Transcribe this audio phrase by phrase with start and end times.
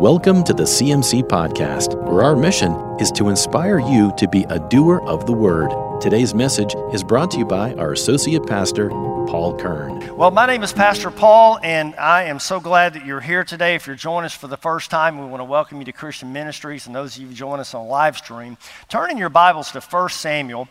[0.00, 2.70] Welcome to the CMC Podcast, where our mission
[3.00, 5.72] is to inspire you to be a doer of the word.
[6.00, 10.16] Today's message is brought to you by our Associate Pastor, Paul Kern.
[10.16, 13.74] Well, my name is Pastor Paul, and I am so glad that you're here today.
[13.74, 16.32] If you're joining us for the first time, we want to welcome you to Christian
[16.32, 18.56] Ministries, and those of you who join us on live stream.
[18.88, 20.68] Turn in your Bibles to 1 Samuel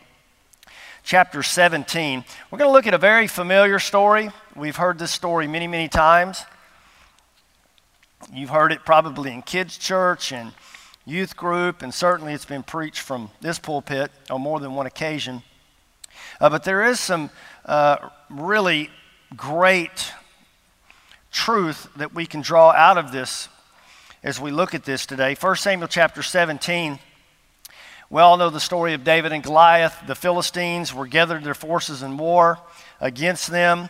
[1.04, 2.24] chapter 17.
[2.50, 4.32] We're going to look at a very familiar story.
[4.56, 6.46] We've heard this story many, many times.
[8.34, 10.52] You've heard it probably in kids' church and
[11.06, 15.44] youth group, and certainly it's been preached from this pulpit on more than one occasion.
[16.42, 17.30] Uh, but there is some
[17.66, 18.90] uh, really
[19.36, 20.12] great
[21.32, 23.50] truth that we can draw out of this
[24.24, 25.36] as we look at this today.
[25.36, 27.00] 1 Samuel chapter 17.
[28.10, 29.96] We all know the story of David and Goliath.
[30.08, 32.58] The Philistines were gathered their forces in war
[33.00, 33.90] against them.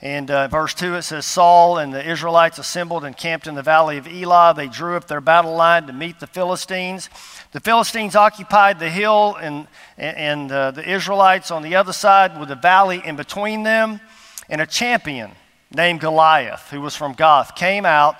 [0.00, 3.62] And uh, verse 2 it says, Saul and the Israelites assembled and camped in the
[3.62, 4.54] valley of Elah.
[4.56, 7.10] They drew up their battle line to meet the Philistines.
[7.50, 12.50] The Philistines occupied the hill, and, and uh, the Israelites on the other side with
[12.52, 14.00] a valley in between them.
[14.48, 15.32] And a champion
[15.74, 18.16] named Goliath, who was from Gath, came out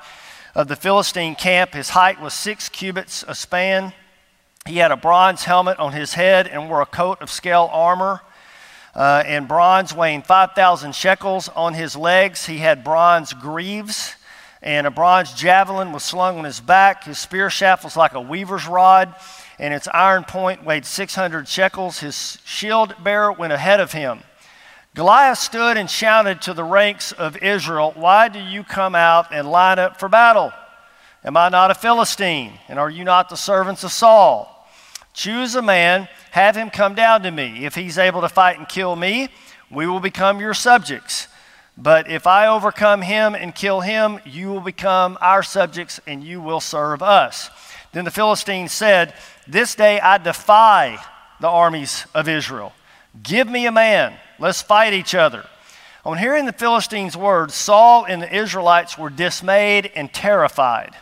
[0.56, 1.74] of the Philistine camp.
[1.74, 3.92] His height was six cubits a span.
[4.66, 8.20] He had a bronze helmet on his head and wore a coat of scale armor
[8.98, 12.46] uh, and bronze weighing 5,000 shekels on his legs.
[12.46, 14.16] He had bronze greaves,
[14.60, 17.04] and a bronze javelin was slung on his back.
[17.04, 19.14] His spear shaft was like a weaver's rod,
[19.56, 22.00] and its iron point weighed 600 shekels.
[22.00, 24.18] His shield bearer went ahead of him.
[24.96, 29.48] Goliath stood and shouted to the ranks of Israel, Why do you come out and
[29.48, 30.52] line up for battle?
[31.22, 32.58] Am I not a Philistine?
[32.66, 34.57] And are you not the servants of Saul?
[35.18, 37.64] Choose a man have him come down to me.
[37.64, 39.30] If he's able to fight and kill me,
[39.68, 41.26] we will become your subjects.
[41.76, 46.40] But if I overcome him and kill him, you will become our subjects and you
[46.40, 47.50] will serve us.
[47.90, 49.12] Then the Philistines said,
[49.48, 51.04] This day I defy
[51.40, 52.72] the armies of Israel.
[53.20, 54.14] Give me a man.
[54.38, 55.44] Let's fight each other.
[56.04, 60.94] On hearing the Philistines' words, Saul and the Israelites were dismayed and terrified.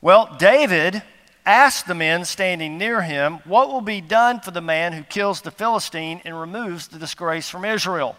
[0.00, 1.02] Well, David
[1.48, 5.40] asked the men standing near him, What will be done for the man who kills
[5.40, 8.16] the Philistine and removes the disgrace from Israel?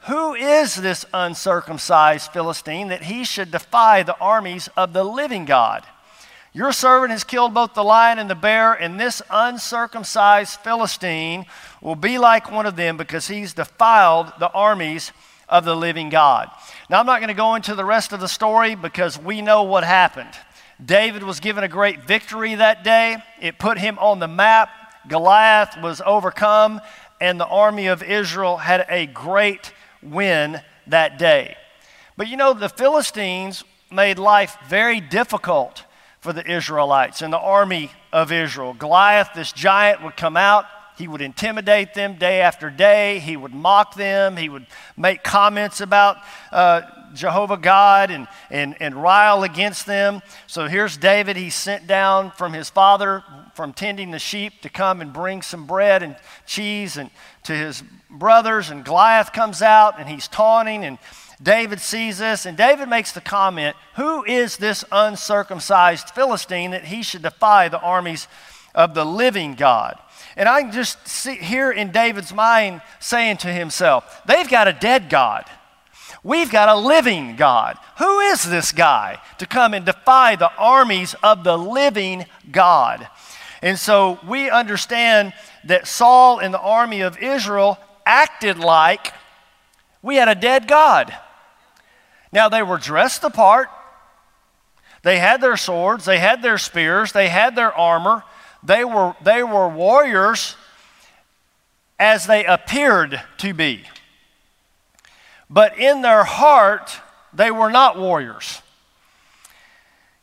[0.00, 5.84] Who is this uncircumcised Philistine that he should defy the armies of the living God?
[6.52, 11.44] Your servant has killed both the lion and the bear, and this uncircumcised Philistine
[11.82, 15.12] will be like one of them because he's defiled the armies
[15.48, 16.50] of the living God.
[16.88, 19.64] Now, I'm not going to go into the rest of the story because we know
[19.64, 20.32] what happened.
[20.84, 23.16] David was given a great victory that day.
[23.40, 24.68] It put him on the map.
[25.08, 26.80] Goliath was overcome,
[27.20, 29.72] and the army of Israel had a great
[30.02, 31.56] win that day.
[32.16, 35.84] But you know, the Philistines made life very difficult
[36.20, 38.74] for the Israelites and the army of Israel.
[38.74, 40.66] Goliath, this giant, would come out.
[40.98, 43.18] He would intimidate them day after day.
[43.18, 44.36] He would mock them.
[44.36, 44.66] He would
[44.96, 46.16] make comments about
[46.50, 46.82] uh,
[47.16, 50.22] Jehovah God and, and, and rile against them.
[50.46, 51.36] So here's David.
[51.36, 55.66] He's sent down from his father from tending the sheep to come and bring some
[55.66, 56.16] bread and
[56.46, 57.10] cheese and
[57.44, 58.70] to his brothers.
[58.70, 60.98] And Goliath comes out and he's taunting and
[61.42, 67.02] David sees this, and David makes the comment Who is this uncircumcised Philistine that he
[67.02, 68.26] should defy the armies
[68.74, 69.98] of the living God?
[70.36, 74.72] And I can just see here in David's mind saying to himself, They've got a
[74.72, 75.44] dead God.
[76.26, 77.78] We've got a living God.
[77.98, 83.06] Who is this guy to come and defy the armies of the living God?
[83.62, 85.34] And so we understand
[85.66, 89.12] that Saul and the army of Israel acted like
[90.02, 91.16] we had a dead God.
[92.32, 93.68] Now, they were dressed the part,
[95.04, 98.24] they had their swords, they had their spears, they had their armor,
[98.64, 100.56] they were, they were warriors
[102.00, 103.84] as they appeared to be.
[105.48, 107.00] But in their heart,
[107.32, 108.62] they were not warriors.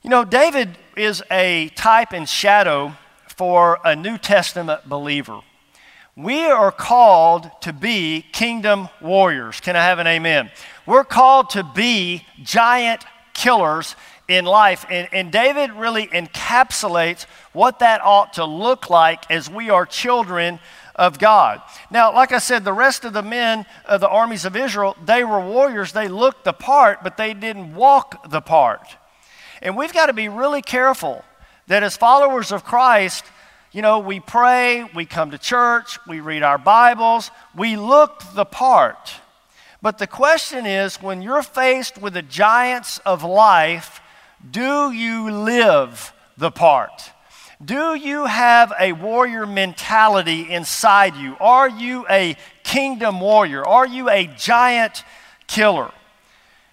[0.02, 2.94] You know, David is a type and shadow
[3.28, 5.42] for a New Testament believer.
[6.16, 9.60] We are called to be kingdom warriors.
[9.60, 10.52] Can I have an amen?
[10.86, 13.04] We're called to be giant
[13.34, 13.96] killers
[14.28, 14.86] in life.
[14.90, 20.60] And, and David really encapsulates what that ought to look like as we are children
[20.96, 21.62] of God.
[21.90, 25.24] Now, like I said, the rest of the men of the armies of Israel, they
[25.24, 25.92] were warriors.
[25.92, 28.98] They looked the part, but they didn't walk the part.
[29.62, 31.24] And we've got to be really careful
[31.68, 33.26] that as followers of Christ,
[33.72, 38.46] you know, we pray, we come to church, we read our Bibles, we look the
[38.46, 39.14] part.
[39.82, 44.00] But the question is when you're faced with the giants of life,
[44.50, 47.13] Do you live the part?
[47.64, 51.36] Do you have a warrior mentality inside you?
[51.40, 53.66] Are you a kingdom warrior?
[53.66, 55.04] Are you a giant
[55.48, 55.92] killer?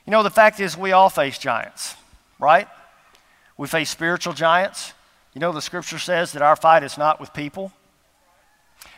[0.06, 1.94] You know, the fact is, we all face giants,
[2.38, 2.68] right?
[3.56, 4.94] We face spiritual giants.
[5.34, 7.72] You know, the scripture says that our fight is not with people,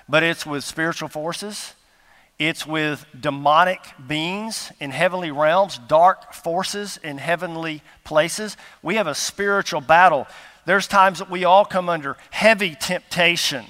[0.09, 1.75] but it's with spiritual forces.
[2.39, 8.57] It's with demonic beings in heavenly realms, dark forces in heavenly places.
[8.83, 10.27] We have a spiritual battle.
[10.65, 13.67] There's times that we all come under heavy temptation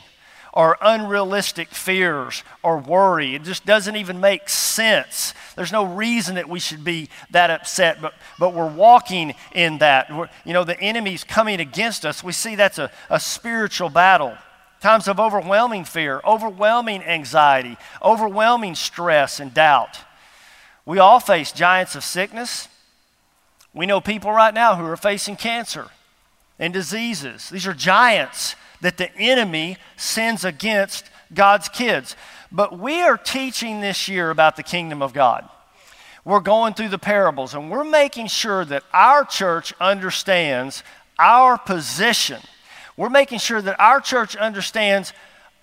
[0.53, 3.35] or unrealistic fears or worry.
[3.35, 5.33] It just doesn't even make sense.
[5.57, 10.15] There's no reason that we should be that upset, but, but we're walking in that.
[10.15, 12.23] We're, you know, the enemy's coming against us.
[12.23, 14.37] We see that's a, a spiritual battle.
[14.83, 20.01] Times of overwhelming fear, overwhelming anxiety, overwhelming stress and doubt.
[20.85, 22.69] We all face giants of sickness.
[23.73, 25.89] We know people right now who are facing cancer
[26.59, 27.51] and diseases.
[27.51, 32.17] These are giants that the enemy sends against God's kids.
[32.51, 35.49] But we are teaching this year about the kingdom of God.
[36.25, 40.85] We're going through the parables and we're making sure that our church understands
[41.19, 42.41] our position.
[42.97, 45.13] We're making sure that our church understands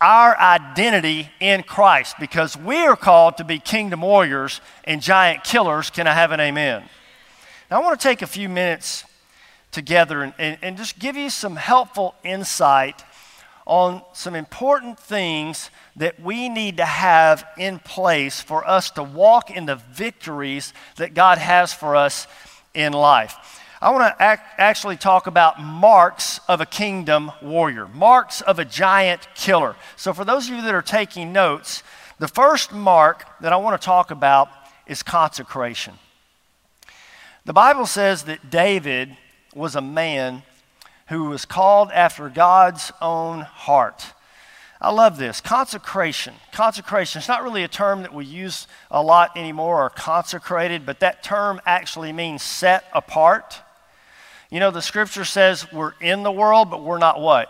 [0.01, 5.89] our identity in Christ because we are called to be kingdom warriors and giant killers.
[5.89, 6.83] Can I have an amen?
[7.69, 9.03] Now, I want to take a few minutes
[9.71, 13.03] together and, and, and just give you some helpful insight
[13.65, 19.51] on some important things that we need to have in place for us to walk
[19.51, 22.25] in the victories that God has for us
[22.73, 23.35] in life.
[23.81, 28.65] I want to ac- actually talk about marks of a kingdom warrior, marks of a
[28.65, 29.75] giant killer.
[29.95, 31.83] So, for those of you that are taking notes,
[32.17, 34.49] the first mark that I want to talk about
[34.85, 35.93] is consecration.
[37.45, 39.15] The Bible says that David
[39.53, 40.43] was a man
[41.07, 44.13] who was called after God's own heart.
[44.81, 45.41] I love this.
[45.41, 46.33] Consecration.
[46.51, 47.19] Consecration.
[47.19, 51.21] It's not really a term that we use a lot anymore or consecrated, but that
[51.23, 53.59] term actually means set apart.
[54.49, 57.49] You know, the scripture says we're in the world, but we're not what?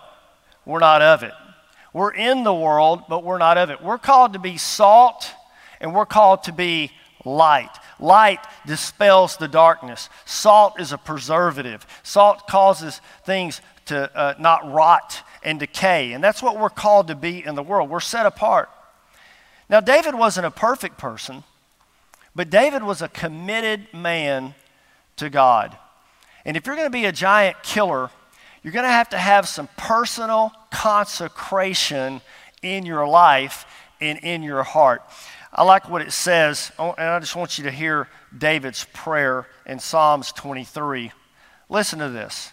[0.66, 1.34] We're not of it.
[1.94, 3.81] We're in the world, but we're not of it.
[3.81, 5.31] We're called to be salt
[5.80, 6.92] and we're called to be
[7.25, 7.72] light.
[8.00, 10.10] Light dispels the darkness.
[10.25, 11.86] Salt is a preservative.
[12.04, 16.13] Salt causes things to uh, not rot and decay.
[16.13, 17.90] And that's what we're called to be in the world.
[17.90, 18.69] We're set apart.
[19.69, 21.44] Now, David wasn't a perfect person,
[22.36, 24.56] but David was a committed man
[25.18, 25.78] to God.
[26.45, 28.10] And if you're going to be a giant killer,
[28.63, 32.22] you're going to have to have some personal consecration
[32.62, 33.66] in your life
[34.02, 35.04] and in your heart.
[35.51, 38.07] I like what it says, oh, and I just want you to hear
[38.38, 41.12] David's prayer in Psalms 23.
[41.69, 42.51] Listen to this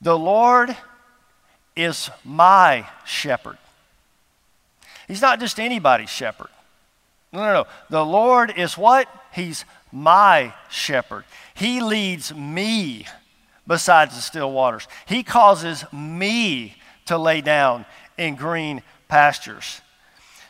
[0.00, 0.76] The Lord
[1.76, 3.58] is my shepherd.
[5.08, 6.48] He's not just anybody's shepherd.
[7.32, 7.66] No, no, no.
[7.90, 9.08] The Lord is what?
[9.32, 11.24] He's my shepherd.
[11.54, 13.06] He leads me
[13.66, 14.88] beside the still waters.
[15.06, 17.84] He causes me to lay down
[18.18, 19.80] in green pastures.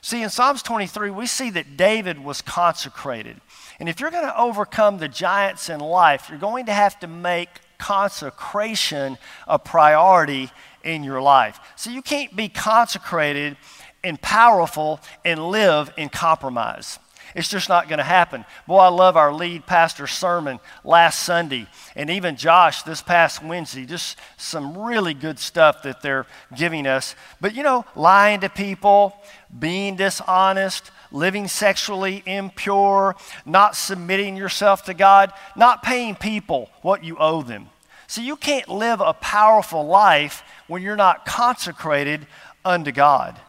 [0.04, 3.40] See, in Psalms 23, we see that David was consecrated.
[3.78, 7.06] And if you're going to overcome the giants in life, you're going to have to
[7.06, 7.48] make
[7.78, 10.50] consecration a priority
[10.82, 11.60] in your life.
[11.76, 13.56] So you can't be consecrated
[14.02, 16.98] and powerful and live in compromise.
[17.34, 18.44] It's just not going to happen.
[18.66, 23.86] Boy, I love our lead pastor's sermon last Sunday, and even Josh this past Wednesday.
[23.86, 27.14] Just some really good stuff that they're giving us.
[27.40, 29.16] But you know, lying to people,
[29.58, 37.16] being dishonest, living sexually impure, not submitting yourself to God, not paying people what you
[37.18, 37.68] owe them.
[38.06, 42.26] So you can't live a powerful life when you're not consecrated
[42.64, 43.40] unto God.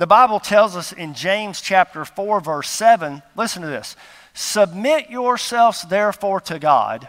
[0.00, 3.96] The Bible tells us in James chapter 4, verse 7, listen to this.
[4.32, 7.06] Submit yourselves therefore to God,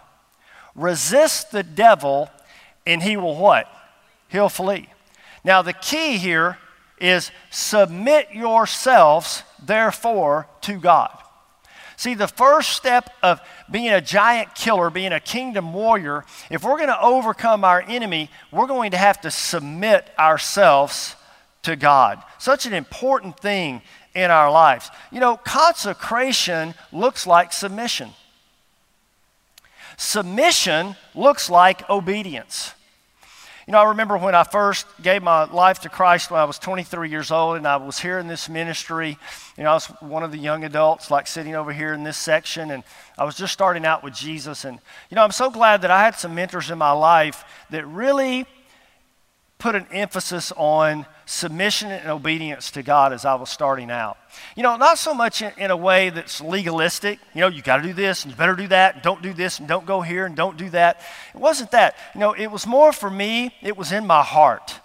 [0.75, 2.29] resist the devil,
[2.85, 3.69] and he will what?
[4.27, 4.89] He'll flee.
[5.45, 6.57] Now, the key here
[6.99, 11.17] is submit yourselves therefore to God.
[11.95, 13.39] See, the first step of
[13.71, 18.29] being a giant killer, being a kingdom warrior, if we're going to overcome our enemy,
[18.51, 21.15] we're going to have to submit ourselves
[21.63, 22.21] to God.
[22.37, 23.81] Such an important thing
[24.15, 24.89] in our lives.
[25.11, 28.11] You know, consecration looks like submission.
[29.97, 32.73] Submission looks like obedience.
[33.67, 36.57] You know, I remember when I first gave my life to Christ when I was
[36.57, 39.17] 23 years old, and I was here in this ministry.
[39.55, 42.17] You know, I was one of the young adults, like sitting over here in this
[42.17, 42.83] section, and
[43.17, 44.65] I was just starting out with Jesus.
[44.65, 47.85] And, you know, I'm so glad that I had some mentors in my life that
[47.85, 48.47] really
[49.59, 54.17] put an emphasis on submission and obedience to God as I was starting out.
[54.55, 57.19] You know, not so much in, in a way that's legalistic.
[57.33, 59.33] You know, you got to do this and you better do that, and don't do
[59.33, 60.99] this and don't go here and don't do that.
[61.33, 61.95] It wasn't that.
[62.13, 64.79] You know, it was more for me, it was in my heart.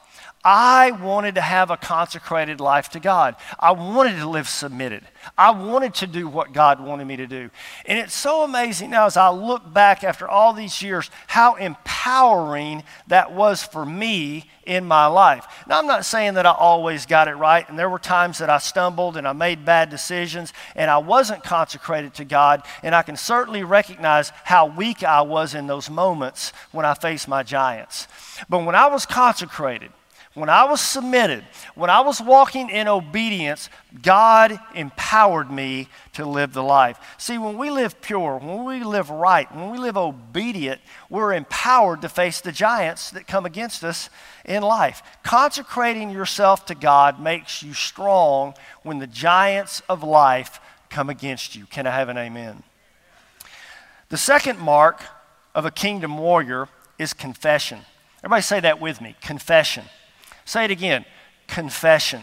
[0.49, 3.35] I wanted to have a consecrated life to God.
[3.59, 5.03] I wanted to live submitted.
[5.37, 7.50] I wanted to do what God wanted me to do.
[7.85, 12.85] And it's so amazing now as I look back after all these years how empowering
[13.09, 15.45] that was for me in my life.
[15.67, 18.49] Now, I'm not saying that I always got it right, and there were times that
[18.49, 23.03] I stumbled and I made bad decisions and I wasn't consecrated to God, and I
[23.03, 28.07] can certainly recognize how weak I was in those moments when I faced my giants.
[28.49, 29.91] But when I was consecrated,
[30.37, 33.71] when I was submitted, when I was walking in obedience,
[34.02, 36.99] God empowered me to live the life.
[37.16, 42.02] See, when we live pure, when we live right, when we live obedient, we're empowered
[42.02, 44.11] to face the giants that come against us
[44.45, 45.02] in life.
[45.23, 48.52] Consecrating yourself to God makes you strong
[48.83, 51.64] when the giants of life come against you.
[51.64, 52.62] Can I have an amen?
[54.11, 55.02] The second mark
[55.55, 57.81] of a kingdom warrior is confession.
[58.19, 59.85] Everybody say that with me confession.
[60.47, 61.05] Say it again
[61.47, 62.23] confession.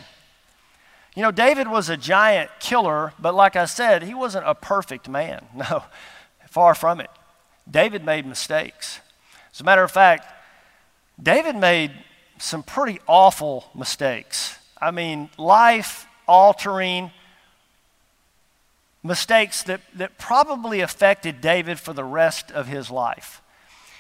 [1.16, 5.08] You know, David was a giant killer, but like I said, he wasn't a perfect
[5.08, 5.46] man.
[5.56, 5.84] No,
[6.50, 7.10] far from it.
[7.70, 9.00] David made mistakes.
[9.54, 10.28] As a matter of fact,
[11.22, 11.92] David made
[12.38, 14.58] some pretty awful mistakes.
[14.80, 17.12] I mean, life altering
[19.04, 23.42] mistakes that, that probably affected David for the rest of his life.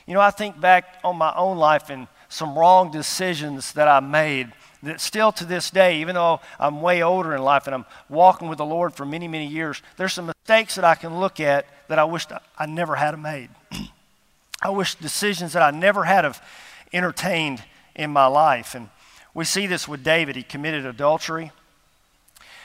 [0.05, 3.99] You know, I think back on my own life and some wrong decisions that I
[3.99, 7.85] made that still to this day, even though I'm way older in life and I'm
[8.09, 11.39] walking with the Lord for many, many years, there's some mistakes that I can look
[11.39, 12.25] at that I wish
[12.57, 13.49] I never had made.
[14.61, 16.43] I wish decisions that I never had have
[16.91, 17.63] entertained
[17.95, 18.75] in my life.
[18.75, 18.89] And
[19.33, 20.35] we see this with David.
[20.35, 21.51] He committed adultery.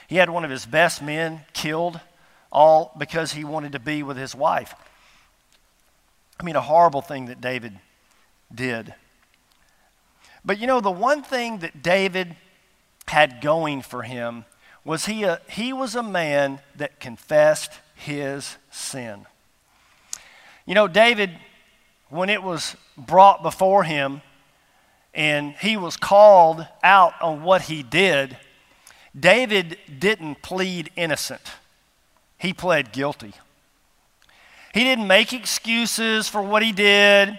[0.09, 2.01] He had one of his best men killed,
[2.51, 4.75] all because he wanted to be with his wife.
[6.41, 7.79] I mean, a horrible thing that David
[8.53, 8.95] did.
[10.49, 12.35] But you know, the one thing that David
[13.07, 14.47] had going for him
[14.83, 19.27] was he, a, he was a man that confessed his sin.
[20.65, 21.33] You know, David,
[22.09, 24.23] when it was brought before him
[25.13, 28.39] and he was called out on what he did,
[29.15, 31.43] David didn't plead innocent,
[32.39, 33.35] he pled guilty.
[34.73, 37.39] He didn't make excuses for what he did.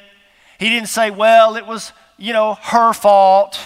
[0.59, 3.59] He didn't say, well, it was you know, her fault.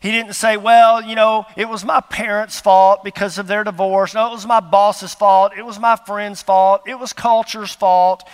[0.00, 4.14] He didn't say, well, you know, it was my parents' fault because of their divorce.
[4.14, 5.52] No, it was my boss's fault.
[5.56, 6.82] It was my friend's fault.
[6.86, 8.26] It was culture's fault.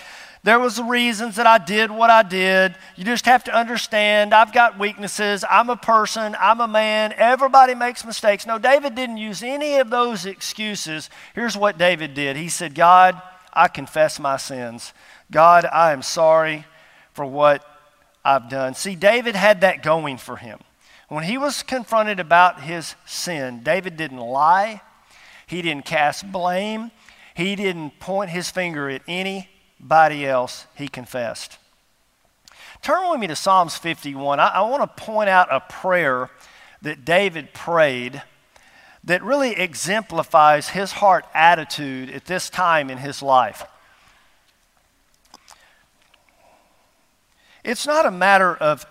[0.45, 2.77] There was reasons that I did what I did.
[2.95, 5.45] You just have to understand I've got weaknesses.
[5.51, 6.37] I'm a person.
[6.39, 7.13] I'm a man.
[7.17, 8.47] Everybody makes mistakes.
[8.47, 11.11] No, David didn't use any of those excuses.
[11.35, 12.37] Here's what David did.
[12.37, 13.21] He said, God,
[13.53, 14.93] I confess my sins.
[15.33, 16.65] God, I am sorry
[17.13, 17.65] for what
[18.27, 18.75] I've done.
[18.75, 20.59] See, David had that going for him.
[21.09, 24.83] When he was confronted about his sin, David didn't lie,
[25.47, 26.91] he didn't cast blame,
[27.35, 30.67] he didn't point his finger at anybody else.
[30.75, 31.59] He confessed.
[32.83, 34.41] Turn with me to Psalms 51.
[34.41, 36.29] I, I want to point out a prayer
[36.83, 38.23] that David prayed
[39.05, 43.65] that really exemplifies his heart attitude at this time in his life.
[47.67, 48.87] It's not a matter of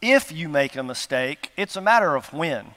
[0.00, 2.68] if you make a mistake, it's a matter of when.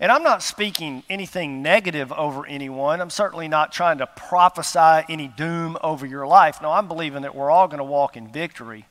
[0.00, 3.02] And I'm not speaking anything negative over anyone.
[3.02, 6.62] I'm certainly not trying to prophesy any doom over your life.
[6.62, 8.86] No, I'm believing that we're all going to walk in victory.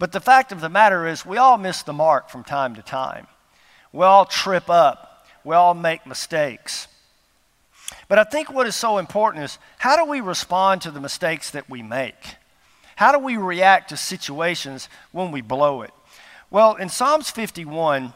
[0.00, 2.82] But the fact of the matter is, we all miss the mark from time to
[2.82, 3.28] time.
[3.92, 5.24] We all trip up.
[5.44, 6.88] We all make mistakes.
[8.08, 11.52] But I think what is so important is how do we respond to the mistakes
[11.52, 12.36] that we make?
[13.02, 15.90] How do we react to situations when we blow it?
[16.52, 18.12] Well, in Psalms 51,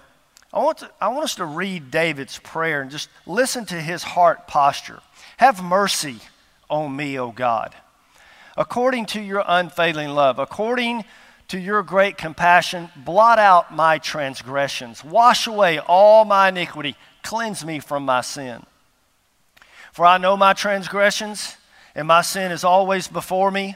[0.54, 4.04] I want, to, I want us to read David's prayer and just listen to his
[4.04, 5.00] heart posture.
[5.38, 6.20] Have mercy
[6.70, 7.74] on me, O God,
[8.56, 11.04] according to your unfailing love, according
[11.48, 17.80] to your great compassion, blot out my transgressions, wash away all my iniquity, cleanse me
[17.80, 18.64] from my sin.
[19.90, 21.56] For I know my transgressions,
[21.96, 23.74] and my sin is always before me.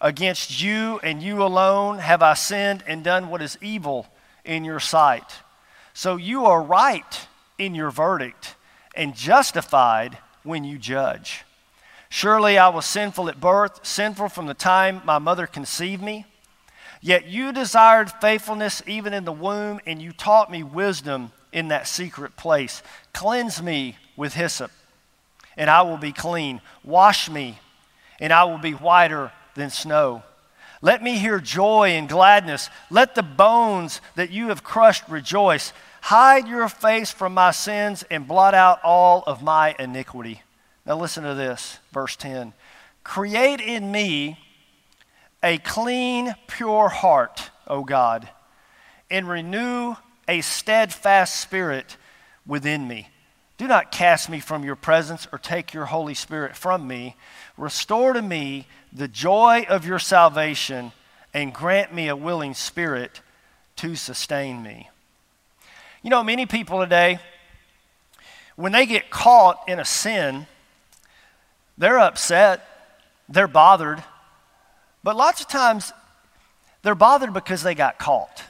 [0.00, 4.06] Against you and you alone have I sinned and done what is evil
[4.44, 5.30] in your sight.
[5.92, 7.26] So you are right
[7.58, 8.56] in your verdict
[8.94, 11.44] and justified when you judge.
[12.08, 16.24] Surely I was sinful at birth, sinful from the time my mother conceived me.
[17.00, 21.86] Yet you desired faithfulness even in the womb, and you taught me wisdom in that
[21.86, 22.82] secret place.
[23.12, 24.70] Cleanse me with hyssop,
[25.56, 26.60] and I will be clean.
[26.84, 27.58] Wash me,
[28.18, 30.22] and I will be whiter than snow.
[30.82, 32.70] Let me hear joy and gladness.
[32.90, 35.72] Let the bones that you have crushed rejoice.
[36.00, 40.42] Hide your face from my sins and blot out all of my iniquity.
[40.86, 42.54] Now, listen to this, verse 10.
[43.04, 44.38] Create in me
[45.42, 48.28] a clean, pure heart, O God,
[49.10, 51.98] and renew a steadfast spirit
[52.46, 53.08] within me.
[53.60, 57.14] Do not cast me from your presence or take your Holy Spirit from me.
[57.58, 60.92] Restore to me the joy of your salvation
[61.34, 63.20] and grant me a willing spirit
[63.76, 64.88] to sustain me.
[66.02, 67.18] You know, many people today,
[68.56, 70.46] when they get caught in a sin,
[71.76, 72.66] they're upset,
[73.28, 74.02] they're bothered,
[75.04, 75.92] but lots of times
[76.80, 78.42] they're bothered because they got caught.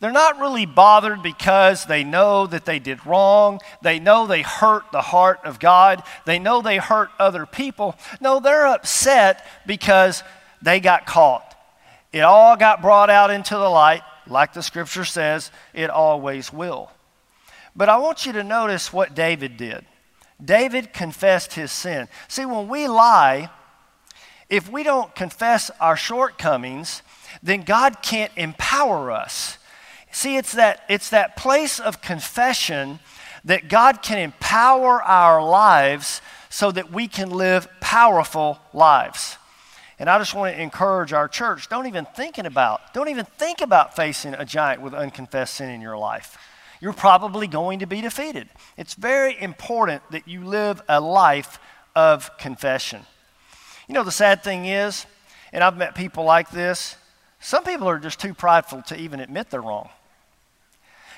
[0.00, 3.60] They're not really bothered because they know that they did wrong.
[3.82, 6.02] They know they hurt the heart of God.
[6.24, 7.96] They know they hurt other people.
[8.18, 10.22] No, they're upset because
[10.62, 11.54] they got caught.
[12.12, 16.90] It all got brought out into the light, like the scripture says, it always will.
[17.76, 19.84] But I want you to notice what David did.
[20.42, 22.08] David confessed his sin.
[22.26, 23.50] See, when we lie,
[24.48, 27.02] if we don't confess our shortcomings,
[27.42, 29.58] then God can't empower us.
[30.12, 32.98] See, it's that, it's that place of confession
[33.44, 39.36] that God can empower our lives so that we can live powerful lives.
[39.98, 43.60] And I just want to encourage our church don't even thinking about don't even think
[43.60, 46.38] about facing a giant with unconfessed sin in your life.
[46.80, 48.48] You're probably going to be defeated.
[48.78, 51.58] It's very important that you live a life
[51.94, 53.02] of confession.
[53.86, 55.04] You know the sad thing is,
[55.52, 56.96] and I've met people like this,
[57.38, 59.90] some people are just too prideful to even admit they're wrong.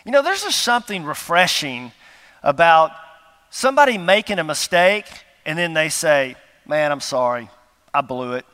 [0.04, 1.92] You know, there's just something refreshing
[2.42, 2.92] about
[3.50, 5.06] somebody making a mistake
[5.46, 6.36] and then they say,
[6.66, 7.50] Man, I'm sorry.
[7.92, 8.46] I blew it.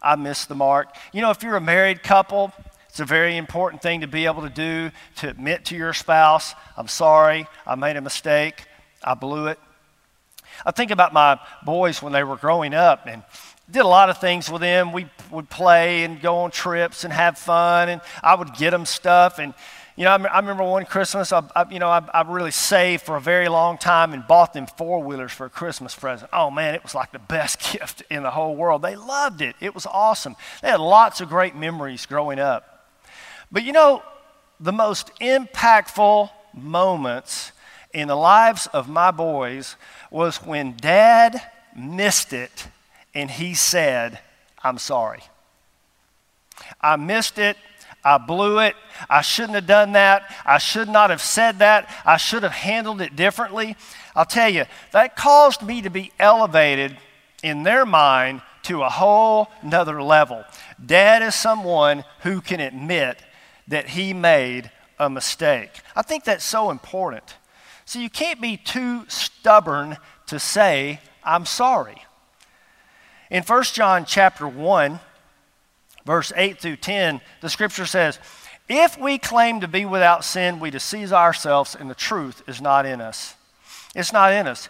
[0.00, 0.94] I missed the mark.
[1.12, 2.52] You know, if you're a married couple,
[2.88, 6.54] it's a very important thing to be able to do to admit to your spouse,
[6.76, 7.46] I'm sorry.
[7.66, 8.64] I made a mistake.
[9.02, 9.58] I blew it.
[10.64, 13.22] I think about my boys when they were growing up and
[13.70, 14.92] did a lot of things with them.
[14.92, 18.86] We would play and go on trips and have fun, and I would get them
[18.86, 19.38] stuff.
[19.38, 19.54] And
[19.96, 23.02] you know, I, I remember one Christmas, I, I you know, I, I, really saved
[23.02, 26.30] for a very long time and bought them four wheelers for a Christmas present.
[26.32, 28.82] Oh man, it was like the best gift in the whole world.
[28.82, 29.56] They loved it.
[29.60, 30.36] It was awesome.
[30.60, 32.88] They had lots of great memories growing up.
[33.50, 34.02] But you know,
[34.60, 37.52] the most impactful moments
[37.92, 39.76] in the lives of my boys
[40.10, 41.40] was when dad
[41.74, 42.68] missed it
[43.14, 44.18] and he said,
[44.62, 45.22] I'm sorry.
[46.80, 47.56] I missed it.
[48.06, 48.76] I blew it.
[49.10, 50.32] I shouldn't have done that.
[50.44, 51.92] I should not have said that.
[52.04, 53.76] I should have handled it differently.
[54.14, 56.96] I'll tell you, that caused me to be elevated
[57.42, 60.44] in their mind to a whole nother level.
[60.84, 63.20] Dad is someone who can admit
[63.66, 65.80] that he made a mistake.
[65.96, 67.34] I think that's so important.
[67.86, 72.04] So you can't be too stubborn to say, I'm sorry.
[73.30, 75.00] In 1 John chapter 1,
[76.06, 78.18] verse 8 through 10, the scripture says,
[78.68, 82.86] If we claim to be without sin, we deceive ourselves, and the truth is not
[82.86, 83.34] in us.
[83.94, 84.68] It's not in us.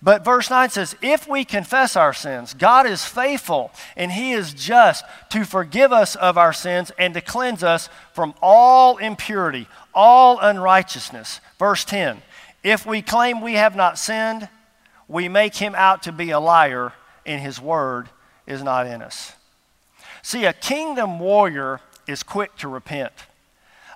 [0.00, 4.54] But verse 9 says, If we confess our sins, God is faithful and He is
[4.54, 10.38] just to forgive us of our sins and to cleanse us from all impurity, all
[10.38, 11.40] unrighteousness.
[11.58, 12.22] Verse 10
[12.62, 14.48] If we claim we have not sinned,
[15.08, 16.92] we make Him out to be a liar,
[17.26, 18.08] and His word
[18.46, 19.32] is not in us.
[20.22, 23.12] See, a kingdom warrior is quick to repent.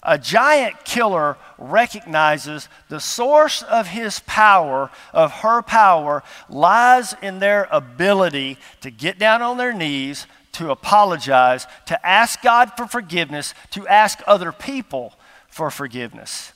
[0.05, 7.69] A giant killer recognizes the source of his power, of her power, lies in their
[7.71, 13.87] ability to get down on their knees, to apologize, to ask God for forgiveness, to
[13.87, 15.15] ask other people
[15.47, 16.53] for forgiveness.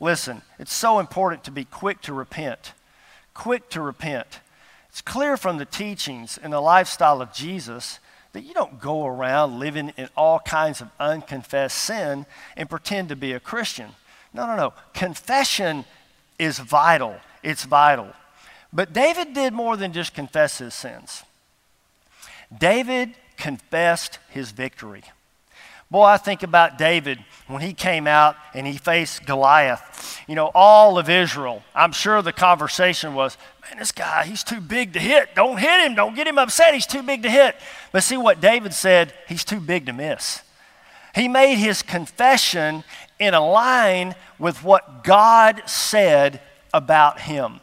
[0.00, 2.72] Listen, it's so important to be quick to repent.
[3.34, 4.40] Quick to repent.
[4.88, 8.00] It's clear from the teachings and the lifestyle of Jesus
[8.34, 13.16] that you don't go around living in all kinds of unconfessed sin and pretend to
[13.16, 13.90] be a Christian.
[14.34, 14.74] No, no, no.
[14.92, 15.84] Confession
[16.36, 17.14] is vital.
[17.44, 18.08] It's vital.
[18.72, 21.22] But David did more than just confess his sins.
[22.56, 25.04] David confessed his victory.
[25.88, 30.20] Boy, I think about David when he came out and he faced Goliath.
[30.26, 34.60] You know, all of Israel, I'm sure the conversation was, man, this guy, he's too
[34.60, 35.34] big to hit.
[35.34, 35.94] Don't hit him.
[35.94, 36.74] Don't get him upset.
[36.74, 37.56] He's too big to hit.
[37.92, 39.12] But see what David said?
[39.28, 40.42] He's too big to miss.
[41.14, 42.84] He made his confession
[43.18, 46.40] in a line with what God said
[46.72, 47.60] about him.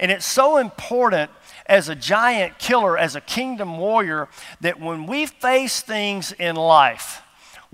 [0.00, 1.30] And it's so important
[1.66, 4.28] as a giant killer, as a kingdom warrior,
[4.60, 7.22] that when we face things in life,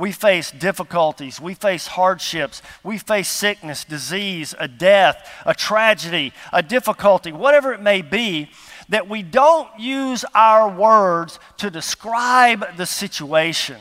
[0.00, 6.62] we face difficulties, we face hardships, we face sickness, disease, a death, a tragedy, a
[6.62, 8.50] difficulty, whatever it may be,
[8.88, 13.76] that we don't use our words to describe the situation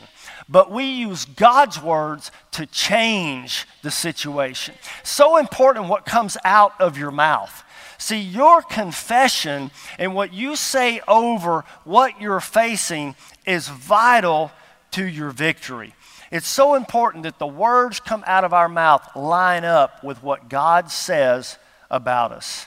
[0.46, 4.74] but we use God's words to change the situation.
[5.04, 7.62] So important what comes out of your mouth.
[7.98, 13.14] See, your confession and what you say over what you're facing
[13.46, 14.50] is vital
[14.90, 15.94] to your victory.
[16.30, 20.48] It's so important that the words come out of our mouth line up with what
[20.48, 21.58] God says
[21.90, 22.66] about us.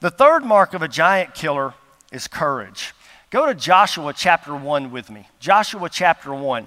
[0.00, 1.74] The third mark of a giant killer
[2.10, 2.92] is courage.
[3.30, 5.28] Go to Joshua chapter 1 with me.
[5.38, 6.66] Joshua chapter 1.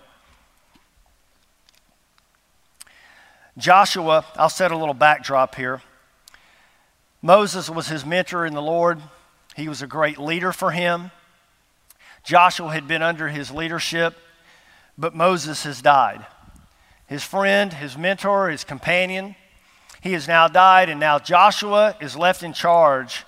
[3.58, 5.82] Joshua, I'll set a little backdrop here.
[7.22, 9.02] Moses was his mentor in the Lord,
[9.56, 11.12] he was a great leader for him.
[12.24, 14.16] Joshua had been under his leadership,
[14.98, 16.26] but Moses has died.
[17.08, 19.36] His friend, his mentor, his companion,
[20.02, 23.26] he has now died, and now Joshua is left in charge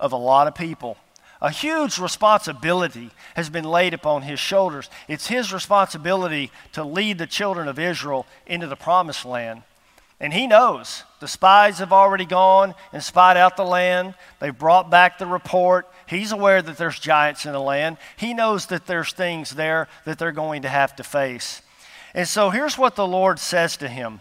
[0.00, 0.96] of a lot of people.
[1.40, 4.88] A huge responsibility has been laid upon his shoulders.
[5.06, 9.62] It's his responsibility to lead the children of Israel into the promised land.
[10.18, 14.14] And he knows the spies have already gone and spied out the land.
[14.40, 15.88] They've brought back the report.
[16.06, 17.98] He's aware that there's giants in the land.
[18.16, 21.60] He knows that there's things there that they're going to have to face.
[22.14, 24.20] And so here's what the Lord says to him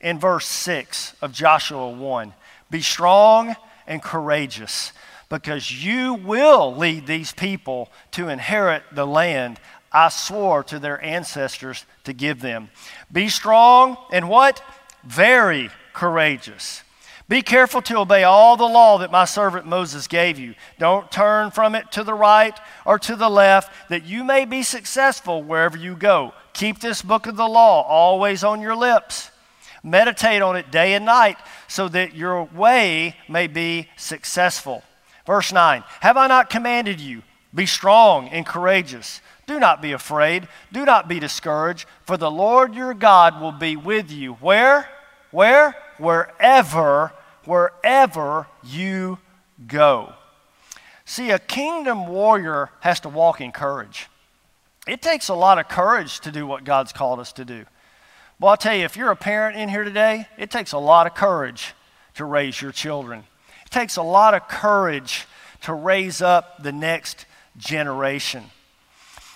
[0.00, 2.32] in verse 6 of Joshua 1
[2.70, 3.54] Be strong
[3.86, 4.92] and courageous
[5.28, 9.60] because you will lead these people to inherit the land
[9.92, 12.70] I swore to their ancestors to give them.
[13.10, 14.62] Be strong and what?
[15.08, 16.82] Very courageous.
[17.30, 20.54] Be careful to obey all the law that my servant Moses gave you.
[20.78, 24.62] Don't turn from it to the right or to the left, that you may be
[24.62, 26.34] successful wherever you go.
[26.52, 29.30] Keep this book of the law always on your lips.
[29.82, 34.82] Meditate on it day and night, so that your way may be successful.
[35.24, 37.22] Verse 9 Have I not commanded you?
[37.54, 39.22] Be strong and courageous.
[39.46, 40.48] Do not be afraid.
[40.70, 44.34] Do not be discouraged, for the Lord your God will be with you.
[44.34, 44.86] Where?
[45.30, 45.74] Where?
[45.98, 47.12] Wherever,
[47.44, 49.18] wherever you
[49.66, 50.12] go.
[51.04, 54.08] See, a kingdom warrior has to walk in courage.
[54.86, 57.64] It takes a lot of courage to do what God's called us to do.
[58.40, 61.06] Well, I'll tell you, if you're a parent in here today, it takes a lot
[61.06, 61.74] of courage
[62.14, 63.24] to raise your children.
[63.66, 65.26] It takes a lot of courage
[65.62, 68.44] to raise up the next generation.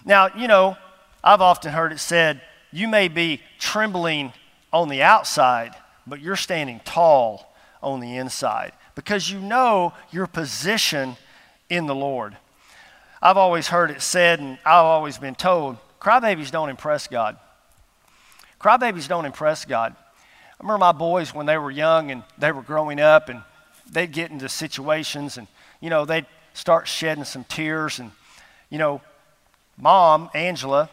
[0.04, 0.76] Now, you know,
[1.22, 4.32] I've often heard it said, you may be trembling
[4.72, 5.74] on the outside,
[6.06, 11.16] but you're standing tall on the inside because you know your position
[11.68, 12.36] in the Lord.
[13.20, 17.36] I've always heard it said, and I've always been told, crybabies don't impress God.
[18.60, 19.94] Crybabies don't impress God.
[19.96, 23.42] I remember my boys when they were young and they were growing up and
[23.90, 25.46] they'd get into situations and,
[25.80, 27.98] you know, they'd start shedding some tears.
[27.98, 28.10] And,
[28.70, 29.00] you know,
[29.76, 30.90] mom, Angela,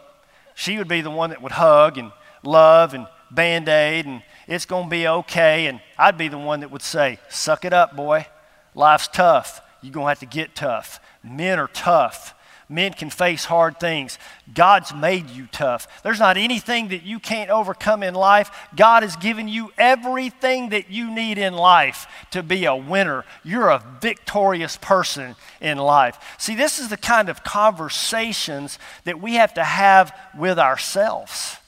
[0.56, 2.12] she would be the one that would hug and
[2.44, 5.68] love and band aid and it's going to be okay.
[5.68, 8.26] And I'd be the one that would say, suck it up, boy.
[8.74, 9.62] Life's tough.
[9.82, 11.00] You're going to have to get tough.
[11.24, 12.34] Men are tough.
[12.72, 14.20] Men can face hard things.
[14.54, 15.88] God's made you tough.
[16.04, 18.52] There's not anything that you can't overcome in life.
[18.76, 23.26] God has given you everything that you need in life to be a winner.
[23.44, 26.20] You're a victorious person in life.
[26.38, 31.59] See, this is the kind of conversations that we have to have with ourselves.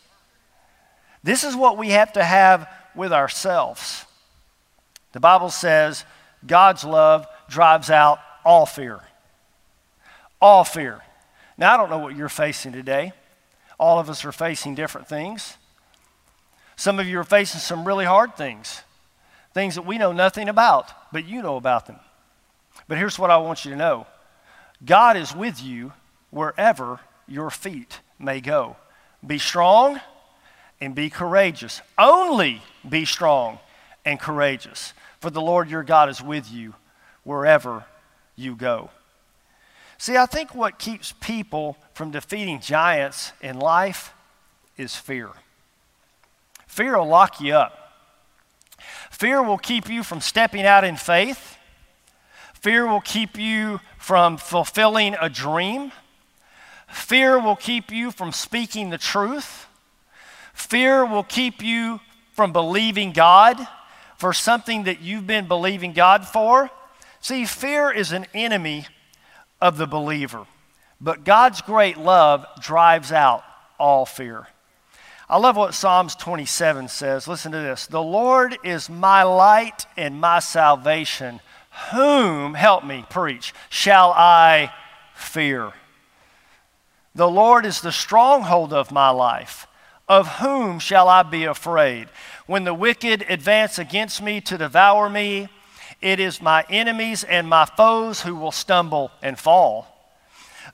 [1.24, 4.06] This is what we have to have with ourselves.
[5.14, 6.06] The Bible says
[6.46, 9.02] God's love drives out all fear
[10.42, 11.02] all fear.
[11.58, 13.14] Now, I don't know what you're facing today.
[13.80, 15.58] All of us are facing different things.
[16.76, 18.82] Some of you are facing some really hard things,
[19.54, 22.00] things that we know nothing about, but you know about them.
[22.88, 24.08] But here's what I want you to know
[24.84, 25.94] God is with you
[26.32, 28.78] wherever your feet may go.
[29.26, 30.02] Be strong
[30.82, 31.80] and be courageous.
[31.98, 33.60] Only be strong
[34.04, 36.74] and courageous, for the Lord your God is with you
[37.24, 37.86] wherever
[38.36, 38.90] you go.
[40.00, 44.14] See, I think what keeps people from defeating giants in life
[44.76, 45.30] is fear.
[46.66, 47.78] Fear will lock you up.
[49.12, 51.58] Fear will keep you from stepping out in faith.
[52.56, 55.92] Fear will keep you from fulfilling a dream.
[56.88, 59.68] Fear will keep you from speaking the truth.
[60.54, 62.00] Fear will keep you
[62.34, 63.58] from believing God
[64.18, 66.70] for something that you've been believing God for.
[67.20, 68.86] See, fear is an enemy
[69.60, 70.46] of the believer,
[71.00, 73.44] but God's great love drives out
[73.80, 74.48] all fear.
[75.30, 77.28] I love what Psalms 27 says.
[77.28, 81.40] Listen to this The Lord is my light and my salvation.
[81.94, 84.74] Whom, help me preach, shall I
[85.16, 85.72] fear?
[87.16, 89.68] The Lord is the stronghold of my life.
[90.12, 92.10] Of whom shall I be afraid?
[92.46, 95.48] When the wicked advance against me to devour me,
[96.02, 99.88] it is my enemies and my foes who will stumble and fall.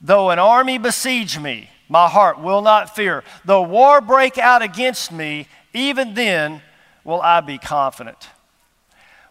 [0.02, 3.23] Though an army besiege me, my heart will not fear.
[3.45, 6.63] Though war break out against me, even then
[7.04, 8.30] will I be confident.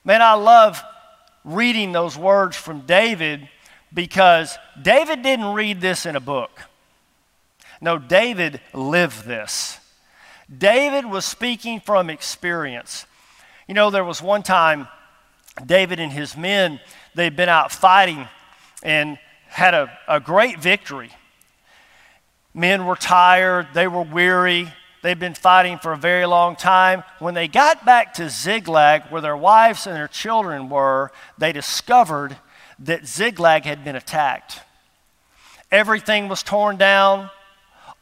[0.05, 0.85] Man, I love
[1.45, 3.49] reading those words from David
[3.93, 6.61] because David didn't read this in a book.
[7.81, 9.81] No, David lived this.
[10.55, 13.07] David was speaking from experience.
[13.67, 14.89] You know, there was one time
[15.65, 16.81] David and his men,
[17.15, 18.29] they'd been out fighting
[18.83, 21.11] and had a, a great victory.
[22.55, 27.03] Men were tired, they were weary, they'd been fighting for a very long time.
[27.19, 32.37] When they got back to Ziklag, where their wives and their children were, they discovered
[32.81, 34.61] that Ziklag had been attacked.
[35.73, 37.31] Everything was torn down,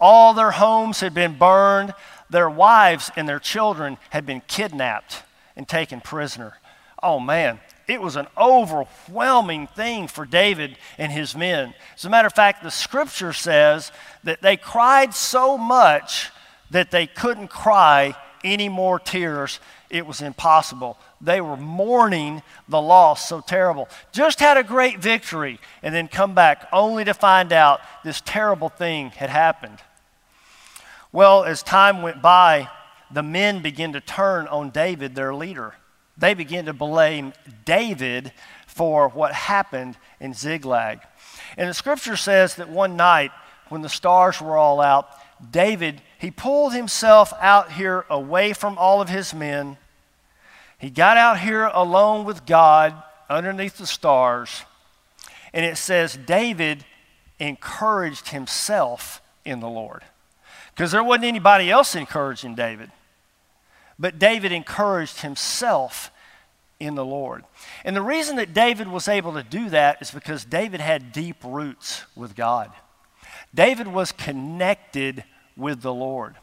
[0.00, 1.94] all their homes had been burned,
[2.30, 5.22] their wives and their children had been kidnapped
[5.56, 6.54] and taken prisoner.
[7.02, 11.74] Oh man, it was an overwhelming thing for David and his men.
[11.96, 13.92] As a matter of fact, the scripture says
[14.24, 16.30] that they cried so much
[16.70, 19.60] that they couldn't cry any more tears.
[19.90, 20.98] It was impossible.
[21.20, 23.88] They were mourning the loss so terrible.
[24.12, 28.68] Just had a great victory and then come back only to find out this terrible
[28.68, 29.78] thing had happened.
[31.14, 32.68] Well, as time went by,
[33.08, 35.74] the men began to turn on David, their leader.
[36.18, 38.32] They began to blame David
[38.66, 41.02] for what happened in Ziklag.
[41.56, 43.30] And the scripture says that one night,
[43.68, 45.08] when the stars were all out,
[45.52, 49.76] David, he pulled himself out here away from all of his men.
[50.78, 52.92] He got out here alone with God
[53.30, 54.64] underneath the stars.
[55.52, 56.84] And it says David
[57.38, 60.02] encouraged himself in the Lord.
[60.74, 62.90] Because there wasn't anybody else encouraging David.
[63.98, 66.10] But David encouraged himself
[66.80, 67.44] in the Lord.
[67.84, 71.36] And the reason that David was able to do that is because David had deep
[71.44, 72.72] roots with God.
[73.54, 75.24] David was connected
[75.56, 76.34] with the Lord.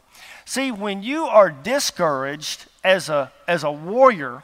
[0.46, 4.42] See, when you are discouraged as a, as a warrior,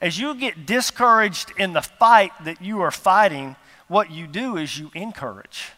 [0.00, 3.56] as you get discouraged in the fight that you are fighting,
[3.88, 5.70] what you do is you encourage.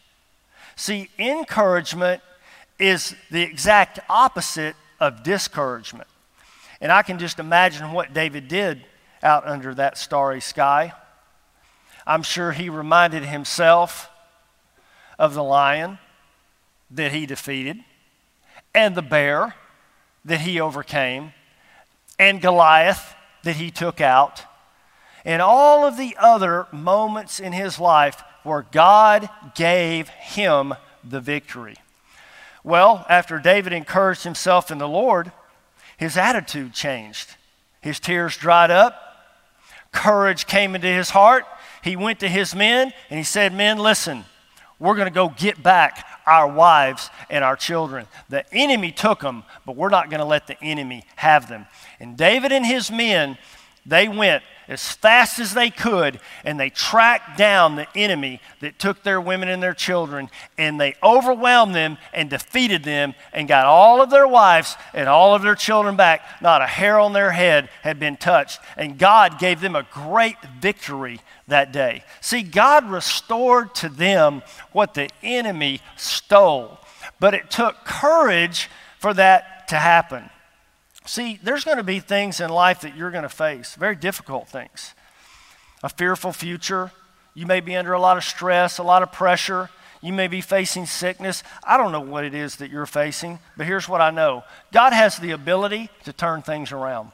[0.77, 2.21] See, encouragement
[2.79, 6.09] is the exact opposite of discouragement.
[6.81, 8.85] And I can just imagine what David did
[9.23, 10.93] out under that starry sky.
[12.07, 14.11] I'm sure he reminded himself
[15.19, 15.99] of the lion
[16.91, 17.79] that he defeated,
[18.75, 19.55] and the bear
[20.25, 21.33] that he overcame,
[22.19, 24.43] and Goliath that he took out,
[25.25, 31.77] and all of the other moments in his life where God gave him the victory.
[32.65, 35.31] Well, after David encouraged himself in the Lord,
[35.99, 37.37] his attitude changed.
[37.83, 38.99] His tears dried up,
[39.93, 41.45] courage came into his heart.
[41.83, 44.25] He went to his men and he said, Men, listen,
[44.79, 48.07] we're going to go get back our wives and our children.
[48.31, 51.67] The enemy took them, but we're not going to let the enemy have them.
[52.01, 53.37] And David and his men,
[53.85, 59.03] they went as fast as they could and they tracked down the enemy that took
[59.03, 64.01] their women and their children and they overwhelmed them and defeated them and got all
[64.01, 66.23] of their wives and all of their children back.
[66.41, 68.61] Not a hair on their head had been touched.
[68.77, 72.05] And God gave them a great victory that day.
[72.21, 76.79] See, God restored to them what the enemy stole,
[77.21, 80.31] but it took courage for that to happen.
[81.07, 84.49] See, there's going to be things in life that you're going to face, very difficult
[84.49, 84.95] things.
[85.83, 86.93] A fearful future.
[87.35, 89.69] You may be under a lot of stress, a lot of pressure.
[90.01, 91.43] You may be facing sickness.
[91.63, 94.93] I don't know what it is that you're facing, but here's what I know God
[94.93, 97.11] has the ability to turn things around.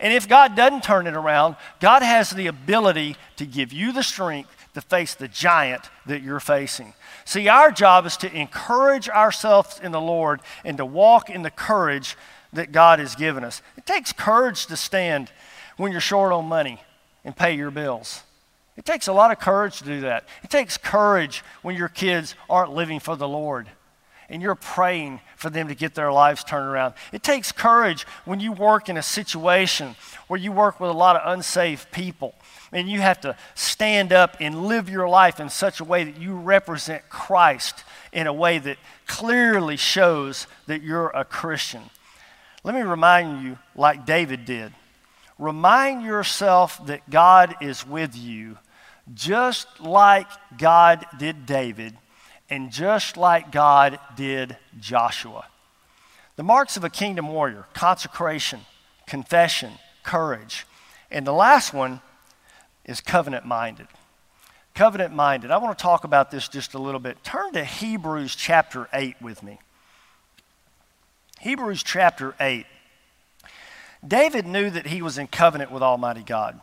[0.00, 4.02] And if God doesn't turn it around, God has the ability to give you the
[4.02, 6.94] strength to face the giant that you're facing.
[7.24, 11.50] See, our job is to encourage ourselves in the Lord and to walk in the
[11.50, 12.16] courage
[12.52, 13.62] that God has given us.
[13.76, 15.30] It takes courage to stand
[15.76, 16.80] when you're short on money
[17.24, 18.22] and pay your bills.
[18.76, 20.24] It takes a lot of courage to do that.
[20.42, 23.68] It takes courage when your kids aren't living for the Lord
[24.28, 26.94] and you're praying for them to get their lives turned around.
[27.12, 29.94] It takes courage when you work in a situation
[30.26, 32.34] where you work with a lot of unsafe people
[32.72, 36.20] and you have to stand up and live your life in such a way that
[36.20, 41.82] you represent Christ in a way that clearly shows that you're a Christian.
[42.66, 44.72] Let me remind you, like David did,
[45.38, 48.58] remind yourself that God is with you,
[49.14, 50.26] just like
[50.58, 51.96] God did David
[52.50, 55.46] and just like God did Joshua.
[56.34, 58.62] The marks of a kingdom warrior consecration,
[59.06, 60.66] confession, courage.
[61.08, 62.00] And the last one
[62.84, 63.86] is covenant minded.
[64.74, 65.52] Covenant minded.
[65.52, 67.22] I want to talk about this just a little bit.
[67.22, 69.60] Turn to Hebrews chapter 8 with me.
[71.46, 72.66] Hebrews chapter 8.
[74.04, 76.60] David knew that he was in covenant with Almighty God.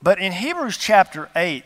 [0.00, 1.64] But in Hebrews chapter 8,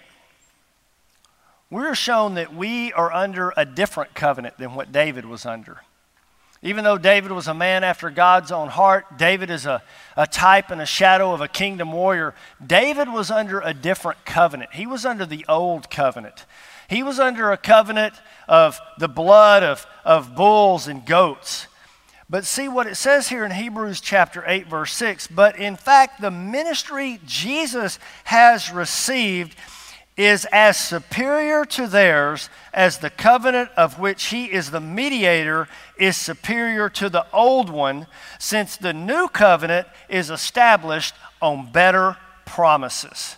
[1.68, 5.82] we're shown that we are under a different covenant than what David was under.
[6.62, 9.82] Even though David was a man after God's own heart, David is a,
[10.16, 12.34] a type and a shadow of a kingdom warrior.
[12.66, 14.72] David was under a different covenant.
[14.72, 16.46] He was under the old covenant.
[16.88, 18.14] He was under a covenant
[18.48, 21.66] of the blood of, of bulls and goats.
[22.28, 25.28] But see what it says here in Hebrews chapter 8, verse 6.
[25.28, 29.56] But in fact, the ministry Jesus has received
[30.16, 35.68] is as superior to theirs as the covenant of which he is the mediator
[35.98, 38.06] is superior to the old one,
[38.38, 42.16] since the new covenant is established on better
[42.46, 43.36] promises.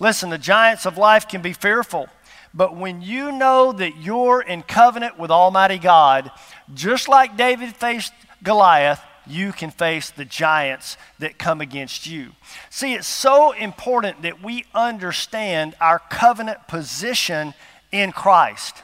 [0.00, 2.08] Listen, the giants of life can be fearful,
[2.52, 6.30] but when you know that you're in covenant with Almighty God,
[6.74, 12.32] just like David faced Goliath, you can face the giants that come against you.
[12.68, 17.54] See, it's so important that we understand our covenant position
[17.92, 18.82] in Christ.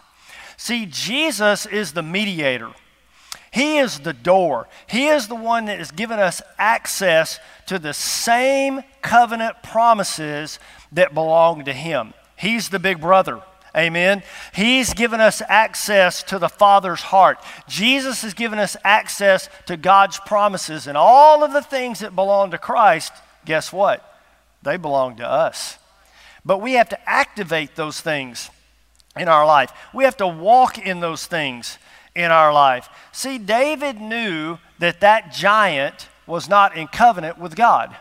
[0.57, 2.71] See, Jesus is the mediator.
[3.51, 4.69] He is the door.
[4.87, 10.59] He is the one that has given us access to the same covenant promises
[10.93, 12.13] that belong to Him.
[12.37, 13.41] He's the big brother.
[13.77, 14.23] Amen.
[14.55, 17.39] He's given us access to the Father's heart.
[17.69, 20.87] Jesus has given us access to God's promises.
[20.87, 23.13] And all of the things that belong to Christ,
[23.45, 24.03] guess what?
[24.63, 25.77] They belong to us.
[26.45, 28.51] But we have to activate those things
[29.17, 31.79] in our life, we have to walk in those things
[32.15, 32.89] in our life.
[33.13, 37.97] See, David knew that that giant was not in covenant with God.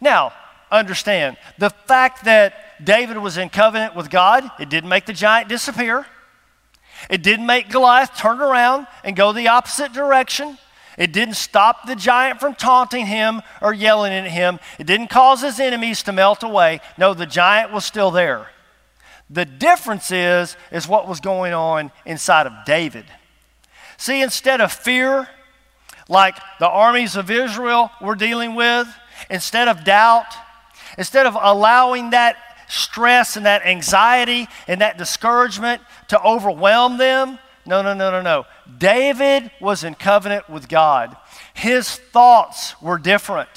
[0.00, 0.32] Now,
[0.70, 5.48] understand the fact that David was in covenant with God, it didn't make the giant
[5.48, 6.06] disappear.
[7.10, 10.58] It didn't make Goliath turn around and go the opposite direction.
[10.96, 14.58] It didn't stop the giant from taunting him or yelling at him.
[14.78, 16.80] It didn't cause his enemies to melt away.
[16.96, 18.48] No, the giant was still there.
[19.28, 23.04] The difference is is what was going on inside of David.
[23.98, 25.28] See, instead of fear,
[26.08, 28.88] like the armies of Israel were dealing with,
[29.28, 30.26] instead of doubt,
[30.96, 32.36] instead of allowing that
[32.68, 37.38] stress and that anxiety and that discouragement to overwhelm them.
[37.64, 38.46] No, no, no, no, no.
[38.78, 41.16] David was in covenant with God.
[41.54, 43.48] His thoughts were different.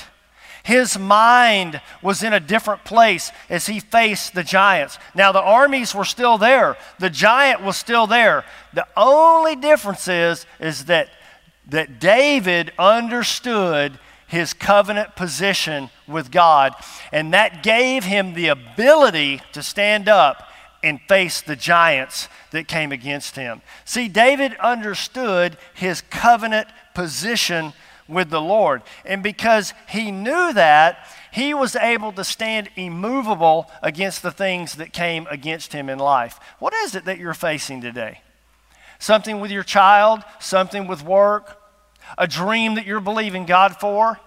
[0.64, 5.00] His mind was in a different place as he faced the giants.
[5.16, 8.46] Now, the armies were still there, the giant was still there.
[8.74, 11.10] The only difference is, is that,
[11.70, 13.98] that David understood
[14.30, 16.74] his covenant position with God.
[17.12, 20.48] And that gave him the ability to stand up
[20.82, 23.62] and face the giants that came against him.
[23.84, 27.74] See, David understood his covenant position
[28.08, 28.82] with the Lord.
[29.04, 34.94] And because he knew that, he was able to stand immovable against the things that
[34.94, 36.40] came against him in life.
[36.60, 38.22] What is it that you're facing today?
[39.00, 41.59] Something with your child, something with work,
[42.18, 44.20] a dream that you're believing God for,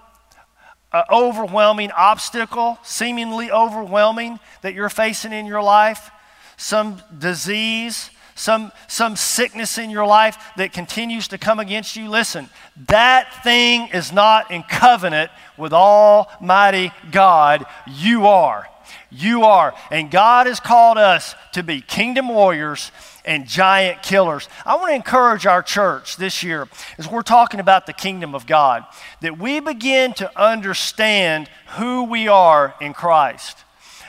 [0.93, 6.11] an overwhelming obstacle, seemingly overwhelming, that you're facing in your life,
[6.57, 12.49] some disease, some, some sickness in your life that continues to come against you, listen,
[12.89, 17.67] that thing is not in covenant with Almighty God.
[17.87, 18.67] You are.
[19.13, 19.75] You are.
[19.91, 22.91] And God has called us to be kingdom warriors
[23.25, 24.49] and giant killers.
[24.65, 26.67] I want to encourage our church this year,
[26.99, 28.85] as we're talking about the kingdom of God,
[29.21, 33.59] that we begin to understand who we are in Christ.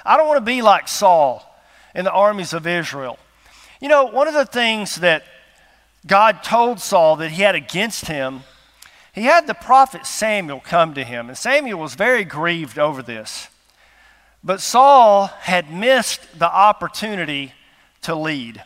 [0.05, 1.43] I don't want to be like Saul
[1.93, 3.19] in the armies of Israel.
[3.81, 5.23] You know, one of the things that
[6.07, 8.43] God told Saul that he had against him,
[9.13, 13.49] he had the prophet Samuel come to him, and Samuel was very grieved over this.
[14.43, 17.53] But Saul had missed the opportunity
[18.01, 18.61] to lead.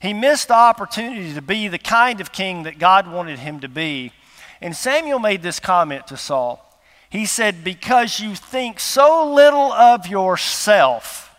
[0.00, 3.68] He missed the opportunity to be the kind of king that God wanted him to
[3.68, 4.12] be.
[4.60, 6.64] And Samuel made this comment to Saul.
[7.10, 11.34] He said, Because you think so little of yourself,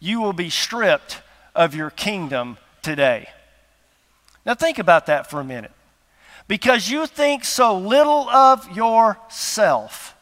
[0.00, 1.22] you will be stripped
[1.54, 3.28] of your kingdom today.
[4.44, 5.72] Now, think about that for a minute.
[6.46, 10.13] Because you think so little of yourself.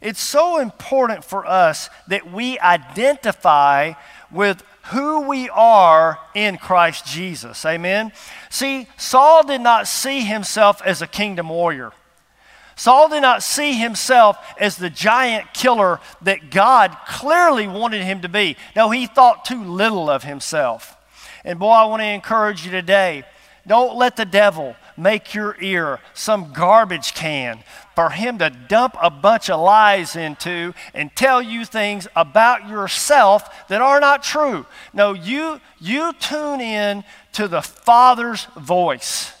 [0.00, 3.92] It's so important for us that we identify
[4.30, 7.64] with who we are in Christ Jesus.
[7.66, 8.12] Amen?
[8.48, 11.92] See, Saul did not see himself as a kingdom warrior.
[12.76, 18.28] Saul did not see himself as the giant killer that God clearly wanted him to
[18.28, 18.56] be.
[18.74, 20.96] No, he thought too little of himself.
[21.44, 23.24] And boy, I want to encourage you today
[23.66, 27.62] don't let the devil make your ear some garbage can
[27.94, 33.66] for him to dump a bunch of lies into and tell you things about yourself
[33.68, 34.66] that are not true.
[34.92, 39.32] No, you, you tune in to the Father's voice.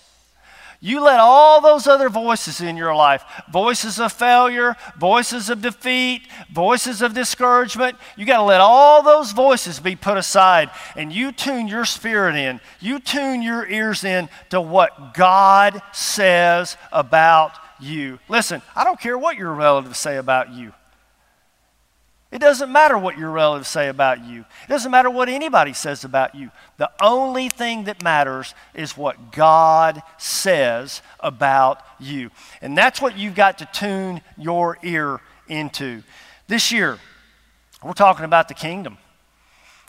[0.82, 3.22] You let all those other voices in your life
[3.52, 9.32] voices of failure, voices of defeat, voices of discouragement you got to let all those
[9.32, 12.60] voices be put aside and you tune your spirit in.
[12.80, 18.18] You tune your ears in to what God says about you.
[18.28, 20.72] Listen, I don't care what your relatives say about you.
[22.30, 24.40] It doesn't matter what your relatives say about you.
[24.40, 26.50] It doesn't matter what anybody says about you.
[26.76, 32.30] The only thing that matters is what God says about you.
[32.62, 36.04] And that's what you've got to tune your ear into.
[36.46, 36.98] This year,
[37.82, 38.98] we're talking about the kingdom.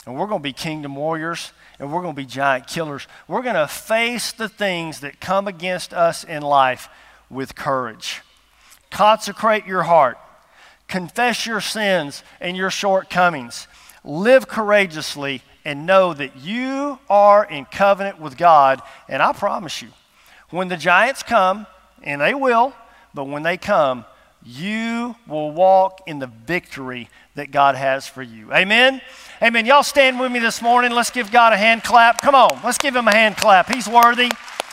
[0.04, 3.06] And we're going to be kingdom warriors and we're going to be giant killers.
[3.28, 6.88] We're going to face the things that come against us in life
[7.30, 8.20] with courage.
[8.90, 10.18] Consecrate your heart
[10.92, 13.66] confess your sins and your shortcomings,
[14.04, 18.82] live courageously, and know that you are in covenant with God.
[19.08, 19.88] And I promise you,
[20.50, 21.66] when the giants come,
[22.02, 22.74] and they will,
[23.14, 24.04] but when they come,
[24.44, 28.52] you will walk in the victory that God has for you.
[28.52, 29.00] Amen?
[29.40, 29.64] Amen.
[29.64, 30.90] Y'all stand with me this morning.
[30.90, 32.20] Let's give God a hand clap.
[32.20, 33.72] Come on, let's give him a hand clap.
[33.72, 34.30] He's worthy.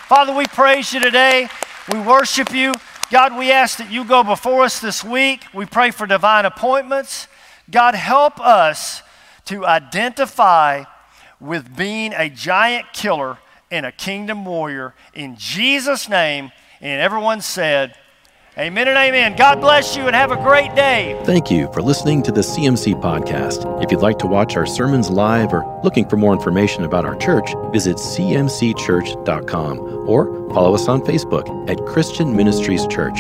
[0.09, 1.47] Father, we praise you today.
[1.93, 2.74] We worship you.
[3.12, 5.43] God, we ask that you go before us this week.
[5.51, 7.28] We pray for divine appointments.
[7.72, 9.01] God, help us
[9.45, 10.84] to identify
[11.39, 13.39] with being a giant killer
[13.72, 14.93] and a kingdom warrior.
[15.16, 16.51] In Jesus' name,
[16.82, 17.95] and everyone said,
[18.60, 19.38] Amen and amen.
[19.38, 21.18] God bless you and have a great day.
[21.24, 23.82] Thank you for listening to the CMC podcast.
[23.82, 27.16] If you'd like to watch our sermons live or looking for more information about our
[27.16, 29.80] church, visit cmcchurch.com
[30.10, 33.18] or follow us on Facebook at Christian Ministries Church.